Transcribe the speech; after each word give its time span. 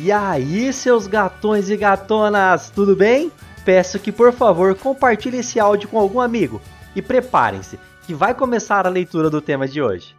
E 0.00 0.10
aí, 0.10 0.72
seus 0.72 1.06
gatões 1.06 1.68
e 1.68 1.76
gatonas, 1.76 2.70
tudo 2.70 2.94
bem? 2.96 3.30
Peço 3.64 3.98
que 3.98 4.12
por 4.12 4.32
favor 4.32 4.74
compartilhe 4.74 5.38
esse 5.38 5.58
áudio 5.58 5.88
com 5.88 5.98
algum 5.98 6.20
amigo 6.20 6.60
e 6.94 7.02
preparem-se, 7.02 7.78
que 8.06 8.14
vai 8.14 8.34
começar 8.34 8.86
a 8.86 8.90
leitura 8.90 9.28
do 9.28 9.40
tema 9.40 9.66
de 9.66 9.82
hoje. 9.82 10.14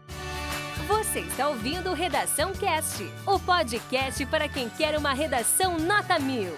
Você 0.87 1.19
está 1.19 1.47
ouvindo 1.47 1.93
Redação 1.93 2.51
Cast, 2.53 3.09
o 3.25 3.39
podcast 3.39 4.25
para 4.25 4.47
quem 4.47 4.69
quer 4.69 4.97
uma 4.97 5.13
redação 5.13 5.77
nota 5.79 6.19
mil. 6.19 6.53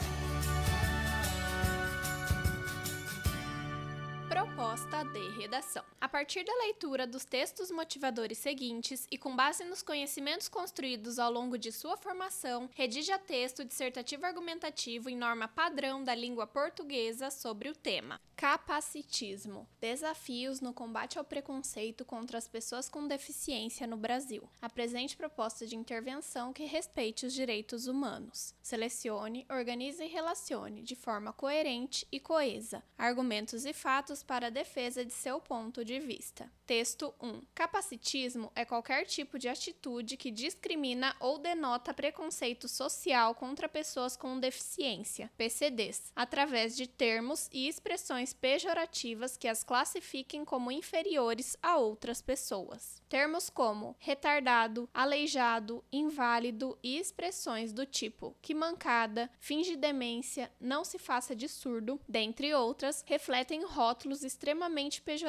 Redação. 5.48 5.84
A 6.00 6.10
partir 6.10 6.44
da 6.44 6.54
leitura 6.58 7.08
dos 7.08 7.24
textos 7.24 7.72
motivadores 7.72 8.38
seguintes 8.38 9.08
e 9.10 9.18
com 9.18 9.34
base 9.34 9.64
nos 9.64 9.82
conhecimentos 9.82 10.50
construídos 10.50 11.18
ao 11.18 11.32
longo 11.32 11.58
de 11.58 11.72
sua 11.72 11.96
formação, 11.96 12.70
redija 12.76 13.18
texto 13.18 13.64
dissertativo 13.64 14.26
argumentativo 14.26 15.10
em 15.10 15.16
norma 15.16 15.48
padrão 15.48 16.04
da 16.04 16.14
língua 16.14 16.46
portuguesa 16.46 17.32
sobre 17.32 17.70
o 17.70 17.76
tema. 17.76 18.20
Capacitismo: 18.36 19.68
Desafios 19.80 20.62
no 20.62 20.74
combate 20.74 21.18
ao 21.18 21.24
preconceito 21.24 22.06
contra 22.06 22.38
as 22.38 22.48
pessoas 22.48 22.90
com 22.90 23.08
deficiência 23.08 23.88
no 23.88 23.98
Brasil. 23.98 24.48
Apresente 24.62 25.18
proposta 25.18 25.66
de 25.66 25.76
intervenção 25.76 26.54
que 26.54 26.66
respeite 26.66 27.26
os 27.26 27.34
direitos 27.34 27.88
humanos. 27.88 28.54
Selecione, 28.62 29.46
organize 29.50 30.04
e 30.04 30.08
relacione 30.08 30.84
de 30.84 30.96
forma 30.96 31.32
coerente 31.32 32.06
e 32.12 32.20
coesa 32.20 32.84
argumentos 32.98 33.66
e 33.66 33.74
fatos 33.74 34.24
para 34.24 34.48
a 34.48 34.52
defesa 34.52 35.06
de 35.06 35.14
seu 35.14 35.37
ponto 35.40 35.84
de 35.84 36.00
vista. 36.00 36.52
Texto 36.66 37.14
1. 37.22 37.42
Capacitismo 37.56 38.52
é 38.54 38.66
qualquer 38.66 39.06
tipo 39.06 39.40
de 39.40 39.48
atitude 39.48 40.18
que 40.18 40.30
discrimina 40.30 41.16
ou 41.20 41.38
denota 41.38 41.94
preconceito 41.94 42.68
social 42.68 43.34
contra 43.34 43.70
pessoas 43.70 44.18
com 44.18 44.40
deficiência, 44.40 45.32
PCDs, 45.38 46.12
através 46.16 46.76
de 46.76 46.86
termos 46.86 47.50
e 47.54 47.68
expressões 47.68 48.34
pejorativas 48.34 49.38
que 49.38 49.48
as 49.48 49.64
classifiquem 49.64 50.44
como 50.44 50.72
inferiores 50.72 51.56
a 51.62 51.78
outras 51.78 52.22
pessoas. 52.22 53.02
Termos 53.08 53.50
como 53.50 53.96
retardado, 54.00 54.90
aleijado, 54.94 55.84
inválido 55.92 56.78
e 56.84 56.98
expressões 56.98 57.72
do 57.72 57.86
tipo 57.86 58.36
que 58.42 58.54
mancada, 58.54 59.30
finge 59.40 59.76
demência, 59.76 60.52
não 60.60 60.84
se 60.84 61.00
faça 61.00 61.36
de 61.36 61.48
surdo, 61.48 62.00
dentre 62.08 62.54
outras, 62.54 63.04
refletem 63.08 63.64
rótulos 63.64 64.24
extremamente 64.24 65.02
pejorativos, 65.02 65.27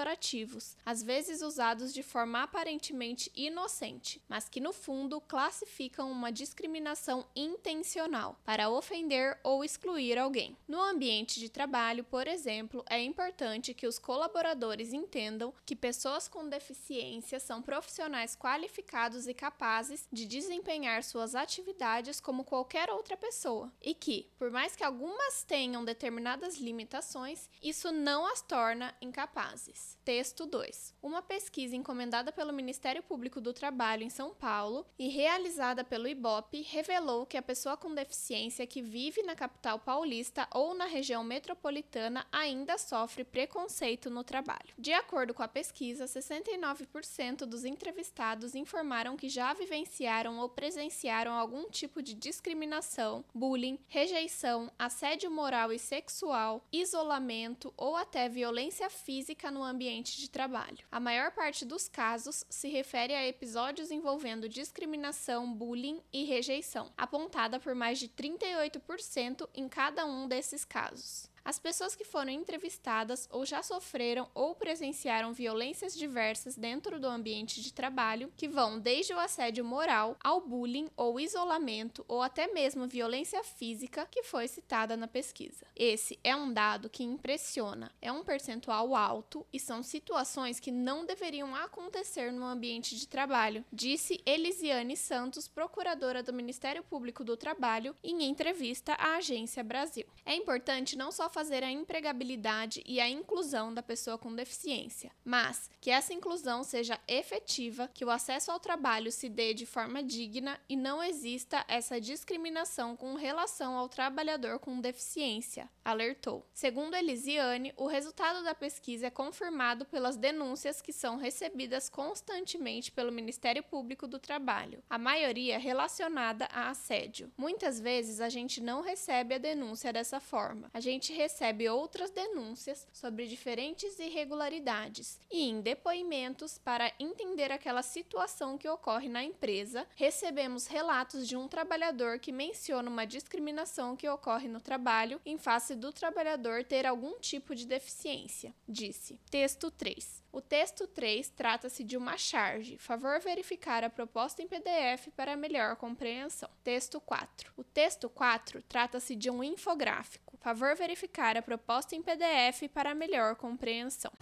às 0.84 1.02
vezes 1.02 1.18
vezes 1.18 1.42
usados 1.42 1.92
de 1.92 2.02
forma 2.02 2.42
aparentemente 2.42 3.30
inocente, 3.34 4.22
mas 4.28 4.48
que 4.48 4.60
no 4.60 4.72
fundo 4.72 5.20
classificam 5.20 6.10
uma 6.10 6.30
discriminação 6.30 7.26
intencional 7.34 8.38
para 8.44 8.70
ofender 8.70 9.38
ou 9.42 9.64
excluir 9.64 10.18
alguém. 10.18 10.56
No 10.66 10.80
ambiente 10.80 11.40
de 11.40 11.48
trabalho, 11.48 12.04
por 12.04 12.26
exemplo, 12.26 12.84
é 12.88 13.02
importante 13.02 13.74
que 13.74 13.86
os 13.86 13.98
colaboradores 13.98 14.92
entendam 14.92 15.52
que 15.66 15.74
pessoas 15.74 16.28
com 16.28 16.48
deficiência 16.48 17.40
são 17.40 17.60
profissionais 17.60 18.36
qualificados 18.36 19.26
e 19.26 19.34
capazes 19.34 20.06
de 20.12 20.24
desempenhar 20.24 21.02
suas 21.02 21.34
atividades 21.34 22.20
como 22.20 22.44
qualquer 22.44 22.90
outra 22.90 23.16
pessoa 23.16 23.72
e 23.82 23.94
que, 23.94 24.30
por 24.38 24.50
mais 24.50 24.76
que 24.76 24.84
algumas 24.84 25.42
tenham 25.42 25.84
determinadas 25.84 26.58
limitações, 26.58 27.48
isso 27.62 27.90
não 27.90 28.26
as 28.26 28.40
torna 28.40 28.94
incapazes. 29.00 29.87
Texto 30.04 30.46
2. 30.46 30.94
Uma 31.02 31.22
pesquisa 31.22 31.76
encomendada 31.76 32.32
pelo 32.32 32.52
Ministério 32.52 33.02
Público 33.02 33.40
do 33.40 33.52
Trabalho 33.52 34.02
em 34.02 34.10
São 34.10 34.34
Paulo 34.34 34.86
e 34.98 35.08
realizada 35.08 35.84
pelo 35.84 36.08
IBOP 36.08 36.62
revelou 36.62 37.26
que 37.26 37.36
a 37.36 37.42
pessoa 37.42 37.76
com 37.76 37.94
deficiência 37.94 38.66
que 38.66 38.82
vive 38.82 39.22
na 39.22 39.34
capital 39.34 39.78
paulista 39.78 40.48
ou 40.52 40.74
na 40.74 40.86
região 40.86 41.22
metropolitana 41.22 42.26
ainda 42.32 42.78
sofre 42.78 43.24
preconceito 43.24 44.10
no 44.10 44.24
trabalho. 44.24 44.74
De 44.78 44.92
acordo 44.92 45.34
com 45.34 45.42
a 45.42 45.48
pesquisa, 45.48 46.06
69% 46.06 47.46
dos 47.46 47.64
entrevistados 47.64 48.54
informaram 48.54 49.16
que 49.16 49.28
já 49.28 49.52
vivenciaram 49.54 50.38
ou 50.38 50.48
presenciaram 50.48 51.32
algum 51.32 51.68
tipo 51.70 52.02
de 52.02 52.14
discriminação, 52.14 53.24
bullying, 53.34 53.78
rejeição, 53.88 54.70
assédio 54.78 55.30
moral 55.30 55.72
e 55.72 55.78
sexual, 55.78 56.64
isolamento 56.72 57.72
ou 57.76 57.96
até 57.96 58.28
violência 58.28 58.90
física 58.90 59.50
no 59.50 59.62
ambiente 59.78 60.20
de 60.20 60.28
trabalho. 60.28 60.84
A 60.90 60.98
maior 60.98 61.30
parte 61.30 61.64
dos 61.64 61.88
casos 61.88 62.44
se 62.50 62.66
refere 62.66 63.14
a 63.14 63.24
episódios 63.24 63.92
envolvendo 63.92 64.48
discriminação, 64.48 65.54
bullying 65.54 66.02
e 66.12 66.24
rejeição, 66.24 66.92
apontada 66.96 67.60
por 67.60 67.76
mais 67.76 68.00
de 68.00 68.08
38% 68.08 69.48
em 69.54 69.68
cada 69.68 70.04
um 70.04 70.26
desses 70.26 70.64
casos. 70.64 71.30
As 71.48 71.58
pessoas 71.58 71.96
que 71.96 72.04
foram 72.04 72.30
entrevistadas 72.30 73.26
ou 73.32 73.46
já 73.46 73.62
sofreram 73.62 74.28
ou 74.34 74.54
presenciaram 74.54 75.32
violências 75.32 75.96
diversas 75.96 76.54
dentro 76.54 77.00
do 77.00 77.06
ambiente 77.06 77.62
de 77.62 77.72
trabalho, 77.72 78.30
que 78.36 78.46
vão 78.46 78.78
desde 78.78 79.14
o 79.14 79.18
assédio 79.18 79.64
moral 79.64 80.14
ao 80.22 80.42
bullying 80.42 80.90
ou 80.94 81.18
isolamento 81.18 82.04
ou 82.06 82.20
até 82.20 82.48
mesmo 82.48 82.86
violência 82.86 83.42
física, 83.42 84.06
que 84.10 84.22
foi 84.22 84.46
citada 84.46 84.94
na 84.94 85.08
pesquisa. 85.08 85.64
Esse 85.74 86.18
é 86.22 86.36
um 86.36 86.52
dado 86.52 86.90
que 86.90 87.02
impressiona, 87.02 87.90
é 88.02 88.12
um 88.12 88.22
percentual 88.22 88.94
alto 88.94 89.46
e 89.50 89.58
são 89.58 89.82
situações 89.82 90.60
que 90.60 90.70
não 90.70 91.06
deveriam 91.06 91.56
acontecer 91.56 92.30
no 92.30 92.44
ambiente 92.44 92.94
de 92.94 93.08
trabalho, 93.08 93.64
disse 93.72 94.20
Elisiane 94.26 94.98
Santos, 94.98 95.48
procuradora 95.48 96.22
do 96.22 96.30
Ministério 96.30 96.82
Público 96.82 97.24
do 97.24 97.38
Trabalho, 97.38 97.96
em 98.04 98.24
entrevista 98.24 98.92
à 98.98 99.16
Agência 99.16 99.64
Brasil. 99.64 100.04
É 100.26 100.34
importante 100.34 100.94
não 100.94 101.10
só 101.10 101.30
fazer 101.38 101.62
a 101.62 101.70
empregabilidade 101.70 102.82
e 102.84 102.98
a 102.98 103.08
inclusão 103.08 103.72
da 103.72 103.80
pessoa 103.80 104.18
com 104.18 104.34
deficiência, 104.34 105.12
mas 105.24 105.70
que 105.80 105.88
essa 105.88 106.12
inclusão 106.12 106.64
seja 106.64 106.98
efetiva, 107.06 107.88
que 107.94 108.04
o 108.04 108.10
acesso 108.10 108.50
ao 108.50 108.58
trabalho 108.58 109.12
se 109.12 109.28
dê 109.28 109.54
de 109.54 109.64
forma 109.64 110.02
digna 110.02 110.58
e 110.68 110.74
não 110.74 111.00
exista 111.00 111.64
essa 111.68 112.00
discriminação 112.00 112.96
com 112.96 113.14
relação 113.14 113.76
ao 113.76 113.88
trabalhador 113.88 114.58
com 114.58 114.80
deficiência, 114.80 115.70
alertou. 115.84 116.44
Segundo 116.52 116.96
Elisiane, 116.96 117.72
o 117.76 117.86
resultado 117.86 118.42
da 118.42 118.52
pesquisa 118.52 119.06
é 119.06 119.10
confirmado 119.10 119.84
pelas 119.84 120.16
denúncias 120.16 120.82
que 120.82 120.92
são 120.92 121.18
recebidas 121.18 121.88
constantemente 121.88 122.90
pelo 122.90 123.12
Ministério 123.12 123.62
Público 123.62 124.08
do 124.08 124.18
Trabalho, 124.18 124.82
a 124.90 124.98
maioria 124.98 125.56
relacionada 125.56 126.48
a 126.52 126.68
assédio. 126.70 127.30
Muitas 127.36 127.78
vezes 127.78 128.20
a 128.20 128.28
gente 128.28 128.60
não 128.60 128.80
recebe 128.80 129.36
a 129.36 129.38
denúncia 129.38 129.92
dessa 129.92 130.18
forma. 130.18 130.68
A 130.74 130.80
gente 130.80 131.12
recebe 131.28 131.68
outras 131.68 132.10
denúncias 132.10 132.88
sobre 132.90 133.26
diferentes 133.26 133.98
irregularidades 133.98 135.20
e, 135.30 135.42
em 135.42 135.60
depoimentos, 135.60 136.56
para 136.56 136.90
entender 136.98 137.52
aquela 137.52 137.82
situação 137.82 138.56
que 138.56 138.66
ocorre 138.66 139.10
na 139.10 139.22
empresa, 139.22 139.86
recebemos 139.94 140.66
relatos 140.66 141.28
de 141.28 141.36
um 141.36 141.46
trabalhador 141.46 142.18
que 142.18 142.32
menciona 142.32 142.88
uma 142.88 143.06
discriminação 143.06 143.94
que 143.94 144.08
ocorre 144.08 144.48
no 144.48 144.58
trabalho 144.58 145.20
em 145.26 145.36
face 145.36 145.74
do 145.74 145.92
trabalhador 145.92 146.64
ter 146.64 146.86
algum 146.86 147.18
tipo 147.18 147.54
de 147.54 147.66
deficiência. 147.66 148.54
Disse. 148.66 149.20
Texto 149.30 149.70
3. 149.70 150.22
O 150.32 150.40
texto 150.40 150.86
3 150.86 151.28
trata-se 151.30 151.84
de 151.84 151.96
uma 151.96 152.16
charge. 152.16 152.78
Favor 152.78 153.20
verificar 153.20 153.84
a 153.84 153.90
proposta 153.90 154.42
em 154.42 154.48
PDF 154.48 155.08
para 155.14 155.36
melhor 155.36 155.76
compreensão. 155.76 156.48
Texto 156.64 157.00
4. 157.00 157.52
O 157.56 157.64
texto 157.64 158.08
4 158.08 158.62
trata-se 158.62 159.14
de 159.14 159.30
um 159.30 159.42
infográfico. 159.42 160.27
Favor 160.40 160.74
verificar 160.76 161.36
a 161.36 161.42
proposta 161.42 161.94
em 161.94 162.02
PDF 162.02 162.68
para 162.72 162.94
melhor 162.94 163.34
compreensão. 163.34 164.12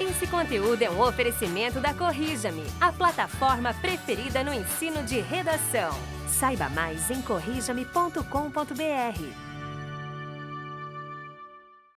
Esse 0.00 0.28
conteúdo 0.28 0.82
é 0.82 0.88
um 0.88 1.00
oferecimento 1.00 1.80
da 1.80 1.92
Corrija-me, 1.92 2.62
a 2.80 2.92
plataforma 2.92 3.74
preferida 3.74 4.44
no 4.44 4.54
ensino 4.54 5.02
de 5.02 5.20
redação. 5.20 5.90
Saiba 6.28 6.68
mais 6.68 7.10
em 7.10 7.20
corrijame.com.br. 7.20 9.47